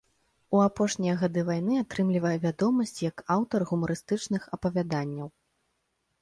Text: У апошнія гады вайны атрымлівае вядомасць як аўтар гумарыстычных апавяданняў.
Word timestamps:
У 0.55 0.59
апошнія 0.67 1.11
гады 1.23 1.43
вайны 1.49 1.73
атрымлівае 1.81 2.31
вядомасць 2.45 2.95
як 3.09 3.23
аўтар 3.37 3.67
гумарыстычных 3.73 4.49
апавяданняў. 4.59 5.27